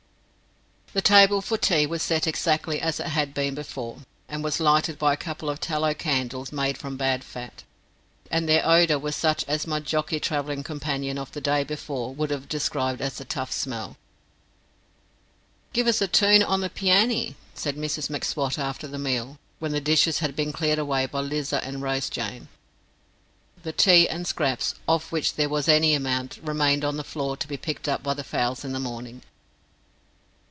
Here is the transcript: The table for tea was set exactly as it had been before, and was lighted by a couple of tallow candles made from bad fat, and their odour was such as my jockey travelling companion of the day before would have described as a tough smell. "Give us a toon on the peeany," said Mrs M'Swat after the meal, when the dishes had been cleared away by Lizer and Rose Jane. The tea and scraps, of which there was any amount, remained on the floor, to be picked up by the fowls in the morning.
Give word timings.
The 0.93 1.01
table 1.01 1.41
for 1.41 1.57
tea 1.57 1.85
was 1.85 2.03
set 2.03 2.27
exactly 2.27 2.81
as 2.81 2.99
it 2.99 3.05
had 3.07 3.33
been 3.33 3.55
before, 3.55 3.99
and 4.27 4.43
was 4.43 4.59
lighted 4.59 4.99
by 4.99 5.13
a 5.13 5.17
couple 5.17 5.49
of 5.49 5.61
tallow 5.61 5.93
candles 5.93 6.51
made 6.51 6.77
from 6.77 6.97
bad 6.97 7.23
fat, 7.23 7.63
and 8.29 8.45
their 8.49 8.67
odour 8.67 8.99
was 8.99 9.15
such 9.15 9.45
as 9.47 9.65
my 9.65 9.79
jockey 9.79 10.19
travelling 10.19 10.63
companion 10.63 11.17
of 11.17 11.31
the 11.31 11.39
day 11.39 11.63
before 11.63 12.13
would 12.15 12.29
have 12.29 12.49
described 12.49 12.99
as 12.99 13.21
a 13.21 13.23
tough 13.23 13.53
smell. 13.53 13.95
"Give 15.71 15.87
us 15.87 16.01
a 16.01 16.09
toon 16.09 16.43
on 16.43 16.59
the 16.59 16.69
peeany," 16.69 17.35
said 17.53 17.77
Mrs 17.77 18.09
M'Swat 18.09 18.59
after 18.59 18.85
the 18.85 18.99
meal, 18.99 19.39
when 19.59 19.71
the 19.71 19.79
dishes 19.79 20.19
had 20.19 20.35
been 20.35 20.51
cleared 20.51 20.77
away 20.77 21.05
by 21.05 21.21
Lizer 21.21 21.61
and 21.63 21.81
Rose 21.81 22.09
Jane. 22.09 22.49
The 23.63 23.71
tea 23.71 24.09
and 24.09 24.27
scraps, 24.27 24.75
of 24.89 25.09
which 25.09 25.35
there 25.35 25.47
was 25.47 25.69
any 25.69 25.93
amount, 25.95 26.39
remained 26.43 26.83
on 26.83 26.97
the 26.97 27.05
floor, 27.05 27.37
to 27.37 27.47
be 27.47 27.55
picked 27.55 27.87
up 27.87 28.03
by 28.03 28.13
the 28.13 28.25
fowls 28.25 28.65
in 28.65 28.73
the 28.73 28.79
morning. 28.81 29.21